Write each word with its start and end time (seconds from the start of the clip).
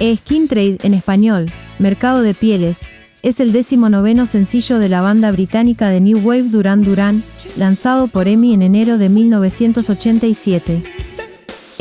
E-Skin 0.00 0.48
Trade, 0.48 0.78
en 0.82 0.92
español, 0.92 1.46
Mercado 1.78 2.22
de 2.22 2.34
Pieles, 2.34 2.78
es 3.22 3.38
el 3.38 3.52
décimo 3.52 3.88
noveno 3.88 4.26
sencillo 4.26 4.78
de 4.78 4.88
la 4.88 5.00
banda 5.00 5.30
británica 5.30 5.88
de 5.88 6.00
New 6.00 6.18
Wave 6.18 6.50
Duran 6.50 6.82
Duran, 6.82 7.22
lanzado 7.56 8.08
por 8.08 8.26
EMI 8.26 8.54
en 8.54 8.62
enero 8.62 8.98
de 8.98 9.08
1987. 9.08 10.82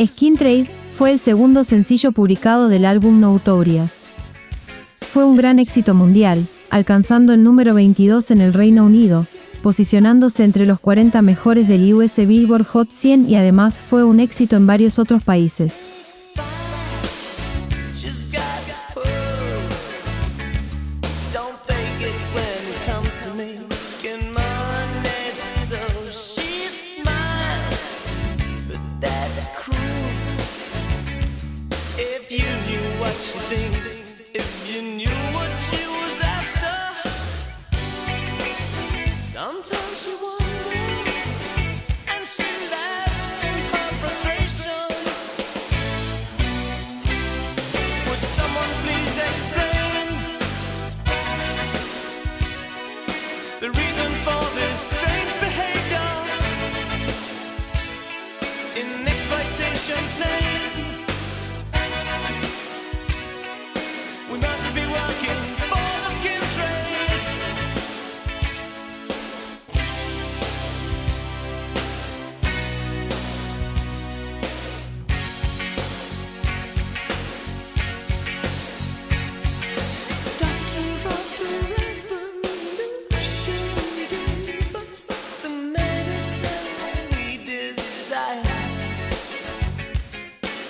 Skin 0.06 0.38
Trade 0.38 0.68
fue 0.98 1.12
el 1.12 1.20
segundo 1.20 1.64
sencillo 1.64 2.12
publicado 2.12 2.70
del 2.70 2.86
álbum 2.86 3.20
Notorious. 3.20 4.04
Fue 5.12 5.26
un 5.26 5.36
gran 5.36 5.58
éxito 5.58 5.96
mundial, 5.96 6.46
alcanzando 6.70 7.34
el 7.34 7.44
número 7.44 7.74
22 7.74 8.30
en 8.30 8.42
el 8.42 8.54
Reino 8.54 8.86
Unido, 8.86 9.26
posicionándose 9.64 10.44
entre 10.44 10.68
los 10.68 10.80
40 10.80 11.22
mejores 11.24 11.68
del 11.68 11.92
US 11.96 12.16
Billboard 12.18 12.66
Hot 12.68 12.92
100 12.92 13.28
y 13.28 13.36
además 13.36 13.82
fue 13.82 14.04
un 14.04 14.20
éxito 14.20 14.56
en 14.56 14.68
varios 14.68 15.00
otros 15.00 15.24
países. 15.24 15.93
what 33.04 33.12
you 33.12 33.42
think 33.52 33.76
if 34.34 34.50
you 34.74 34.82
knew 34.82 35.18
what 35.36 35.52
you 35.74 35.86
was 36.00 36.22
after. 36.22 37.10
Sometimes 39.36 40.08
you 40.08 40.16
want. 40.22 40.43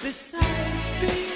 besides 0.03 0.89
being 0.99 1.33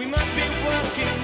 We 0.00 0.06
must 0.06 0.34
be 0.34 0.40
working. 0.64 1.19